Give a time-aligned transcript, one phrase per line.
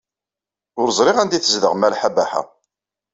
[0.81, 2.41] Ur ẓriɣ anda ay tezdeɣ Malḥa Baḥa.